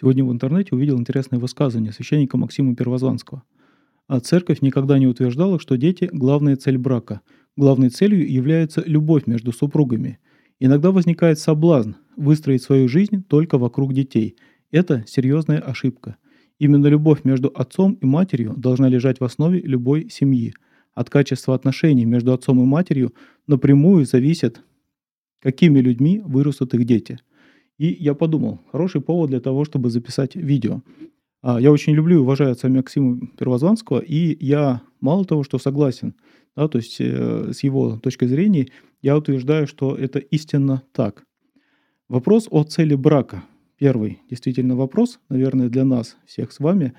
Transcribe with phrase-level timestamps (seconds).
[0.00, 3.42] Сегодня в интернете увидел интересное высказывание священника Максима Первозванского.
[4.06, 7.20] А церковь никогда не утверждала, что дети– главная цель брака.
[7.56, 10.20] Главной целью является любовь между супругами.
[10.60, 14.36] Иногда возникает соблазн выстроить свою жизнь только вокруг детей.
[14.70, 16.14] Это серьезная ошибка.
[16.60, 20.54] Именно любовь между отцом и матерью должна лежать в основе любой семьи.
[20.94, 23.14] От качества отношений между отцом и матерью
[23.48, 24.62] напрямую зависит,
[25.42, 27.18] какими людьми вырастут их дети–
[27.78, 30.82] и я подумал, хороший повод для того, чтобы записать видео.
[31.40, 36.14] А, я очень люблю и уважаю отца Максима Первозванского, и я мало того, что согласен,
[36.56, 38.68] да, то есть э, с его точки зрения,
[39.00, 41.22] я утверждаю, что это истинно так.
[42.08, 43.44] Вопрос о цели брака.
[43.78, 46.94] Первый действительно вопрос, наверное, для нас всех с вами.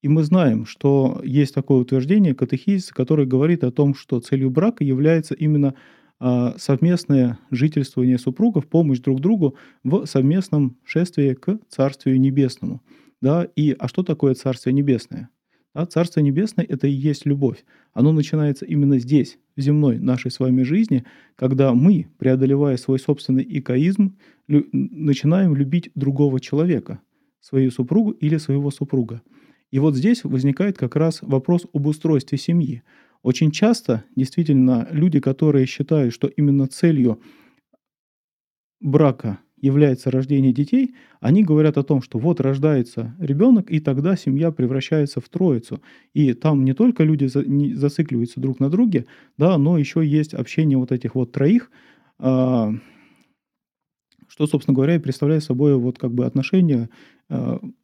[0.00, 4.84] И мы знаем, что есть такое утверждение катехизис, которое говорит о том, что целью брака
[4.84, 5.74] является именно
[6.20, 12.82] совместное жительствование супругов, помощь друг другу в совместном шествии к Царствию Небесному.
[13.22, 13.48] Да?
[13.56, 15.30] И, а что такое Царствие Небесное?
[15.74, 17.64] Да, Царство Небесное– это и есть любовь.
[17.92, 21.04] Оно начинается именно здесь, в земной нашей с вами жизни,
[21.36, 24.16] когда мы, преодолевая свой собственный эгоизм,
[24.48, 27.00] лю- начинаем любить другого человека,
[27.40, 29.22] свою супругу или своего супруга.
[29.70, 32.82] И вот здесь возникает как раз вопрос об устройстве семьи.
[33.22, 37.20] Очень часто действительно люди, которые считают, что именно целью
[38.80, 44.50] брака является рождение детей, они говорят о том, что вот рождается ребенок, и тогда семья
[44.52, 45.82] превращается в троицу.
[46.14, 47.44] И там не только люди за,
[47.76, 49.04] зацикливаются друг на друге,
[49.36, 51.70] да, но еще есть общение вот этих вот троих,
[52.18, 52.72] а,
[54.28, 56.88] что, собственно говоря, и представляет собой вот как бы отношения,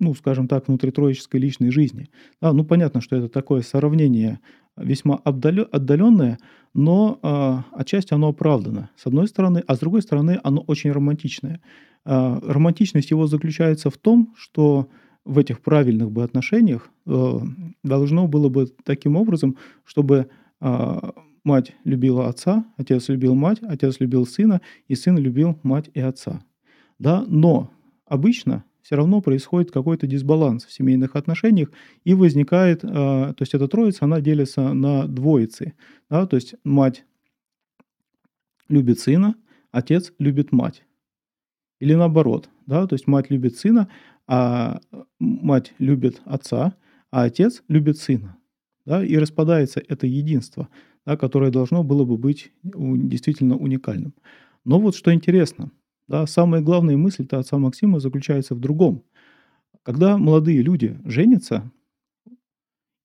[0.00, 2.10] ну, скажем так, внутритроической личной жизни.
[2.42, 4.40] Да, ну, понятно, что это такое сравнение
[4.76, 6.38] весьма отдаленное,
[6.74, 11.60] но э, отчасти оно оправдано, с одной стороны, а с другой стороны, оно очень романтичное.
[12.04, 14.88] Э, романтичность его заключается в том, что
[15.24, 17.40] в этих правильных бы отношениях э,
[17.82, 20.28] должно было бы таким образом, чтобы
[20.60, 21.00] э,
[21.42, 26.42] мать любила отца, отец любил мать, отец любил сына, и сын любил мать и отца.
[26.98, 27.24] Да?
[27.26, 27.70] Но
[28.06, 31.72] обычно все равно происходит какой-то дисбаланс в семейных отношениях,
[32.04, 35.74] и возникает, а, то есть эта троица, она делится на двоицы.
[36.08, 37.04] Да, то есть мать
[38.68, 39.34] любит сына,
[39.72, 40.84] отец любит мать.
[41.80, 43.88] Или наоборот, да, то есть мать любит сына,
[44.28, 44.78] а
[45.18, 46.76] мать любит отца,
[47.10, 48.36] а отец любит сына.
[48.84, 50.68] Да, и распадается это единство,
[51.04, 54.14] да, которое должно было бы быть действительно уникальным.
[54.64, 55.72] Но вот что интересно–
[56.08, 59.02] да, самая главная мысль-то отца Максима заключается в другом.
[59.82, 61.70] Когда молодые люди женятся,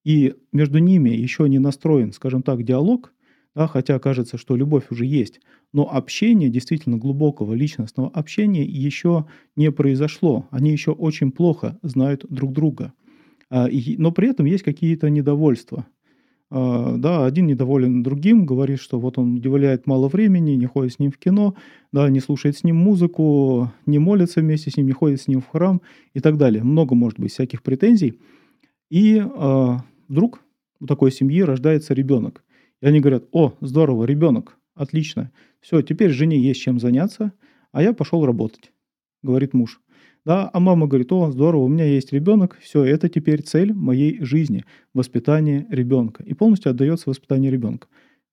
[0.03, 3.13] и между ними еще не настроен, скажем так, диалог,
[3.53, 5.41] да, хотя кажется, что любовь уже есть,
[5.73, 9.25] но общение, действительно глубокого личностного общения еще
[9.55, 10.47] не произошло.
[10.51, 12.93] Они еще очень плохо знают друг друга.
[13.49, 13.67] А,
[13.97, 15.85] но при этом есть какие-то недовольства.
[16.53, 20.99] А, да, один недоволен другим, говорит, что вот он уделяет мало времени, не ходит с
[20.99, 21.55] ним в кино,
[21.93, 25.39] да, не слушает с ним музыку, не молится вместе с ним, не ходит с ним
[25.39, 25.81] в храм
[26.13, 26.61] и так далее.
[26.61, 28.19] Много может быть всяких претензий.
[28.89, 29.77] И э,
[30.09, 30.41] вдруг
[30.81, 32.43] у такой семьи рождается ребенок.
[32.81, 35.31] И они говорят, о, здорово, ребенок, отлично.
[35.61, 37.31] Все, теперь жене есть чем заняться,
[37.71, 38.73] а я пошел работать,
[39.23, 39.79] говорит муж.
[40.23, 44.23] Да, а мама говорит, о, здорово, у меня есть ребенок, все, это теперь цель моей
[44.23, 46.23] жизни, воспитание ребенка.
[46.23, 47.87] И полностью отдается воспитанию ребенка.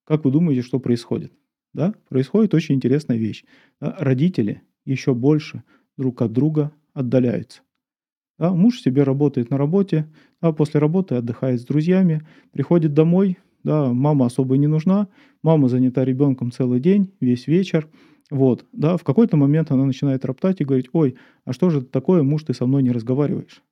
[0.04, 1.32] Как вы думаете, что происходит?
[1.72, 1.94] Да?
[2.08, 3.44] Происходит очень интересная вещь.
[3.80, 3.96] Да?
[3.98, 5.62] Родители еще больше
[5.96, 7.62] друг от друга отдаляются.
[8.38, 8.52] Да?
[8.52, 14.26] Муж себе работает на работе, а после работы отдыхает с друзьями, приходит домой, да, мама
[14.26, 15.08] особо не нужна,
[15.42, 17.88] мама занята ребенком целый день, весь вечер,
[18.30, 22.22] вот, да, в какой-то момент она начинает роптать и говорить, ой, а что же такое,
[22.22, 23.62] муж, ты со мной не разговариваешь?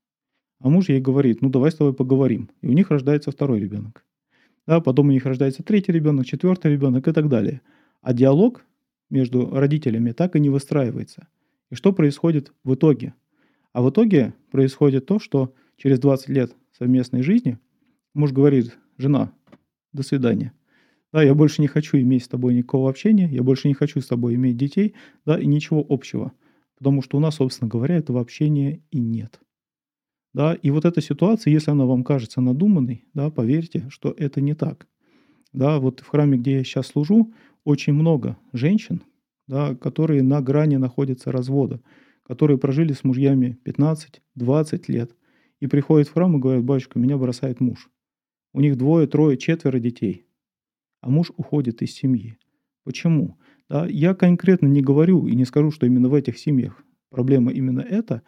[0.60, 2.50] А муж ей говорит, ну давай с тобой поговорим.
[2.62, 4.04] И у них рождается второй ребенок.
[4.66, 7.60] Да, потом у них рождается третий ребенок, четвертый ребенок и так далее.
[8.00, 8.64] А диалог
[9.10, 11.28] между родителями так и не выстраивается.
[11.70, 13.14] И что происходит в итоге?
[13.72, 17.58] А в итоге происходит то, что через 20 лет совместной жизни
[18.14, 19.32] муж говорит, жена,
[19.92, 20.52] до свидания.
[21.16, 24.06] Да, я больше не хочу иметь с тобой никакого общения, я больше не хочу с
[24.06, 24.92] тобой иметь детей,
[25.24, 26.32] да, и ничего общего.
[26.76, 29.40] Потому что у нас, собственно говоря, этого общения и нет.
[30.34, 34.52] Да, и вот эта ситуация, если она вам кажется надуманной, да, поверьте, что это не
[34.52, 34.88] так.
[35.54, 37.32] Да, вот в храме, где я сейчас служу,
[37.64, 39.00] очень много женщин,
[39.46, 41.80] да, которые на грани находятся развода,
[42.24, 45.16] которые прожили с мужьями 15-20 лет
[45.60, 47.88] и приходят в храм и говорят, батюшка, меня бросает муж.
[48.52, 50.25] У них двое, трое, четверо детей
[51.00, 52.38] а муж уходит из семьи.
[52.84, 53.38] Почему?
[53.68, 57.80] Да, я конкретно не говорю и не скажу, что именно в этих семьях проблема именно
[57.80, 58.22] эта,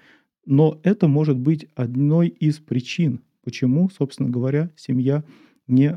[0.47, 5.23] Но это может быть одной из причин, почему, собственно говоря, семья
[5.67, 5.97] не,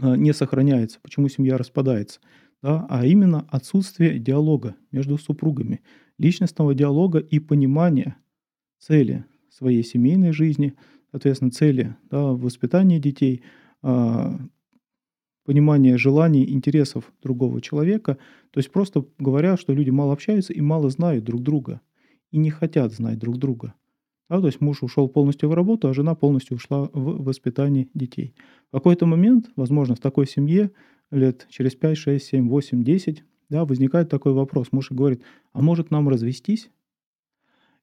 [0.00, 2.20] а, не сохраняется, почему семья распадается.
[2.62, 2.86] Да?
[2.88, 5.82] А именно отсутствие диалога между супругами,
[6.18, 8.16] личностного диалога и понимания
[8.78, 10.74] цели своей семейной жизни,
[11.10, 13.42] соответственно, цели да, воспитания детей,
[15.44, 18.18] понимание желаний, интересов другого человека.
[18.50, 21.80] То есть просто говоря, что люди мало общаются и мало знают друг друга
[22.30, 23.74] и не хотят знать друг друга.
[24.28, 28.34] Да, то есть муж ушел полностью в работу, а жена полностью ушла в воспитание детей.
[28.70, 30.72] В какой-то момент, возможно, в такой семье
[31.12, 34.72] лет через 5, 6, 7, 8, 10, да, возникает такой вопрос.
[34.72, 35.22] Муж говорит,
[35.52, 36.70] а может нам развестись?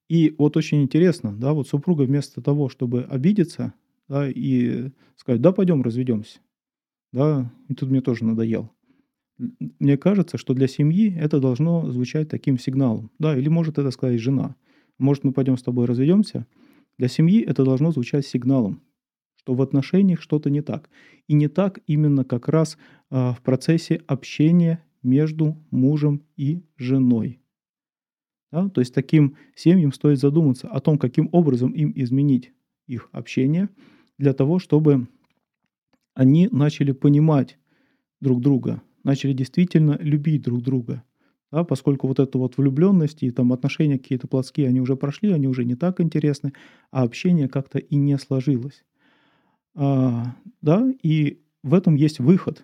[0.10, 3.74] И вот очень интересно, да, вот супруга вместо того, чтобы обидеться,
[4.13, 6.39] да, и сказать, да, пойдем разведемся,
[7.12, 8.71] да, и тут мне тоже надоел.
[9.80, 14.19] Мне кажется, что для семьи это должно звучать таким сигналом, да, или может это сказать
[14.19, 14.56] жена.
[15.00, 16.45] Может, мы пойдем с тобой разведемся?
[17.00, 18.83] Для семьи это должно звучать сигналом,
[19.36, 20.92] что в отношениях что-то не так.
[21.27, 22.77] И не так именно как раз
[23.09, 27.42] а, в процессе общения между мужем и женой.
[28.51, 28.69] Да?
[28.69, 32.54] То есть таким семьям стоит задуматься о том, каким образом им изменить
[32.86, 33.69] их общение
[34.18, 35.07] для того, чтобы
[36.13, 37.57] они начали понимать
[38.21, 41.04] друг друга, начали действительно любить друг друга.
[41.51, 45.48] Да, поскольку вот эта вот влюбленность и там отношения какие-то плотские, они уже прошли, они
[45.48, 46.54] уже не так интересны,
[46.89, 48.83] а общение как-то и не сложилось.
[49.75, 52.63] А, да, и в этом есть выход.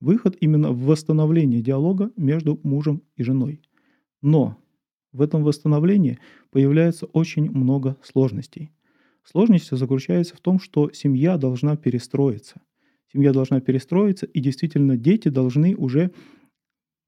[0.00, 3.60] Выход именно в восстановлении диалога между мужем и женой.
[4.22, 4.56] Но
[5.12, 6.18] в этом восстановлении
[6.50, 8.70] появляется очень много сложностей.
[9.30, 12.60] Сложность заключается в том, что семья должна перестроиться.
[13.12, 16.10] Семья должна перестроиться, и действительно дети должны уже,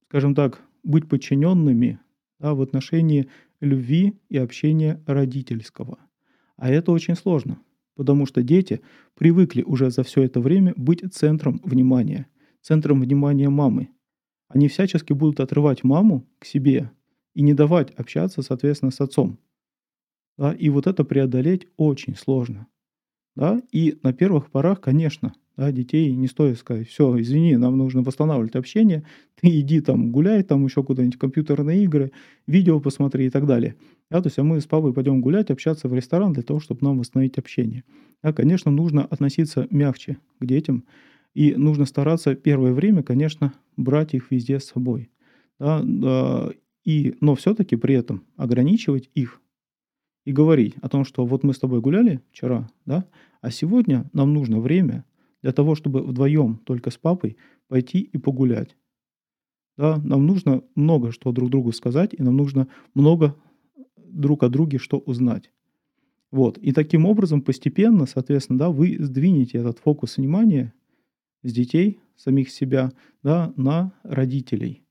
[0.05, 1.99] скажем так, быть подчиненными
[2.39, 3.29] да, в отношении
[3.61, 5.99] любви и общения родительского.
[6.57, 7.59] А это очень сложно,
[7.97, 8.83] потому что дети
[9.15, 12.29] привыкли уже за все это время быть центром внимания,
[12.61, 13.89] центром внимания мамы.
[14.47, 16.93] Они всячески будут отрывать маму к себе
[17.35, 19.41] и не давать общаться, соответственно, с отцом.
[20.39, 22.67] Да, и вот это преодолеть очень сложно.
[23.37, 23.63] Да?
[23.73, 28.57] И на первых порах, конечно, да, детей не стоит сказать, все, извини, нам нужно восстанавливать
[28.57, 29.05] общение,
[29.41, 32.13] ты иди там гуляй, там еще куда-нибудь компьютерные игры,
[32.47, 33.77] видео посмотри и так далее.
[34.11, 36.81] Да, то есть а мы с папой пойдем гулять, общаться в ресторан для того, чтобы
[36.87, 37.85] нам восстановить общение.
[38.23, 40.85] Да, конечно, нужно относиться мягче к детям,
[41.35, 45.11] и нужно стараться первое время, конечно, брать их везде с собой.
[45.59, 45.83] Да,
[46.85, 49.42] и, но все-таки при этом ограничивать их
[50.25, 53.07] и говорить о том, что вот мы с тобой гуляли вчера, да,
[53.41, 55.05] а сегодня нам нужно время
[55.43, 57.37] для того, чтобы вдвоем только с папой
[57.69, 58.77] пойти и погулять.
[59.77, 63.37] Да, нам нужно много что друг другу сказать, и нам нужно много
[63.97, 65.51] друг о друге что узнать.
[66.31, 66.59] Вот.
[66.59, 70.73] И таким образом постепенно, соответственно, да, вы сдвинете этот фокус внимания
[71.43, 72.93] с детей, самих себя,
[73.23, 74.82] да, на родителей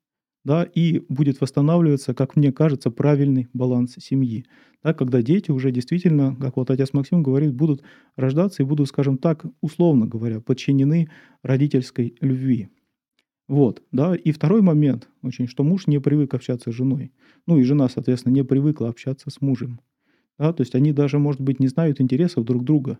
[0.43, 4.45] да, и будет восстанавливаться, как мне кажется, правильный баланс семьи.
[4.83, 7.83] Да, когда дети уже действительно, как вот отец Максим говорит, будут
[8.15, 11.09] рождаться и будут, скажем так, условно говоря, подчинены
[11.43, 12.69] родительской любви.
[13.47, 17.11] Вот, да, и второй момент, очень, что муж не привык общаться с женой.
[17.47, 19.81] Ну и жена, соответственно, не привыкла общаться с мужем.
[20.39, 22.99] Да, то есть они даже, может быть, не знают интересов друг друга.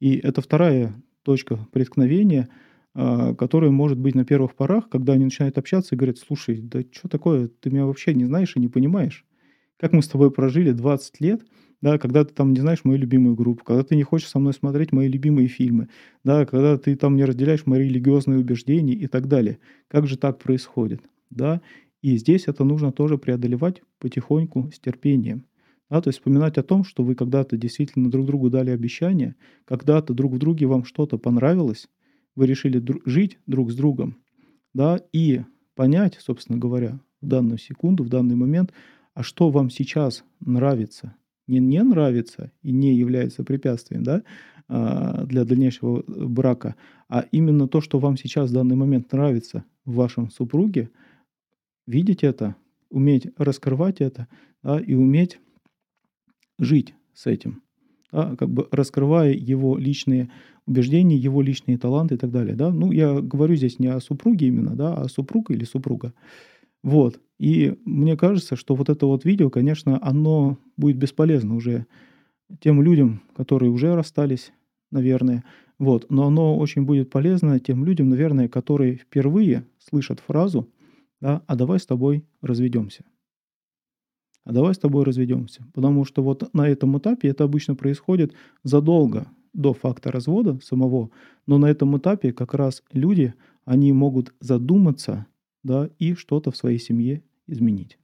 [0.00, 2.48] И это вторая точка преткновения–
[2.94, 6.80] а, который может быть на первых порах, когда они начинают общаться и говорят, слушай, да
[6.92, 9.24] что такое, ты меня вообще не знаешь и не понимаешь.
[9.78, 11.42] Как мы с тобой прожили 20 лет,
[11.82, 14.54] да, когда ты там не знаешь мою любимую группу, когда ты не хочешь со мной
[14.54, 15.88] смотреть мои любимые фильмы,
[16.22, 19.58] да, когда ты там не разделяешь мои религиозные убеждения и так далее.
[19.88, 21.60] Как же так происходит, да?
[22.02, 25.46] И здесь это нужно тоже преодолевать потихоньку с терпением.
[25.90, 29.36] Да, то есть вспоминать о том, что вы когда-то действительно друг другу дали обещание,
[29.66, 31.88] когда-то друг в друге вам что-то понравилось,
[32.36, 34.16] вы решили дру- жить друг с другом,
[34.72, 35.42] да, и
[35.74, 38.72] понять, собственно говоря, в данную секунду, в данный момент,
[39.14, 41.14] а что вам сейчас нравится,
[41.46, 44.22] не не нравится и не является препятствием, да,
[44.68, 46.74] а, для дальнейшего э, брака,
[47.08, 50.90] а именно то, что вам сейчас в данный момент нравится в вашем супруге,
[51.86, 52.56] видеть это,
[52.90, 54.26] уметь раскрывать это,
[54.62, 55.38] да, и уметь
[56.58, 57.64] жить с этим
[58.14, 60.30] да, как бы раскрывая его личные
[60.66, 62.54] убеждения, его личные таланты и так далее.
[62.56, 62.70] Да?
[62.70, 66.14] Ну, я говорю здесь не о супруге именно, да, а супруг или супруга.
[66.82, 67.20] Вот.
[67.38, 71.86] И мне кажется, что вот это вот видео, конечно, оно будет бесполезно уже
[72.60, 74.52] тем людям, которые уже расстались,
[74.90, 75.44] наверное.
[75.78, 76.10] Вот.
[76.10, 80.68] Но оно очень будет полезно тем людям, наверное, которые впервые слышат фразу,
[81.20, 83.04] да, а давай с тобой разведемся.
[84.44, 85.66] а давай с тобой разведемся.
[85.74, 91.10] Потому что вот на этом этапе это обычно происходит задолго до факта развода самого,
[91.46, 93.34] но на этом этапе как раз люди,
[93.64, 95.26] они могут задуматься,
[95.62, 97.98] да, и что-то в своей семье изменить.